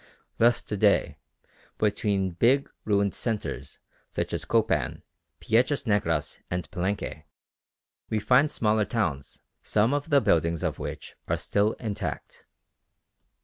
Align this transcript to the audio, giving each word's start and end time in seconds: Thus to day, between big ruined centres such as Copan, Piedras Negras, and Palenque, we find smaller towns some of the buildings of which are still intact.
Thus 0.39 0.63
to 0.63 0.75
day, 0.75 1.19
between 1.77 2.31
big 2.31 2.67
ruined 2.85 3.13
centres 3.13 3.77
such 4.09 4.33
as 4.33 4.45
Copan, 4.45 5.03
Piedras 5.39 5.85
Negras, 5.85 6.39
and 6.49 6.67
Palenque, 6.71 7.25
we 8.09 8.19
find 8.19 8.49
smaller 8.49 8.85
towns 8.85 9.43
some 9.61 9.93
of 9.93 10.09
the 10.09 10.19
buildings 10.19 10.63
of 10.63 10.79
which 10.79 11.15
are 11.27 11.37
still 11.37 11.73
intact. 11.73 12.47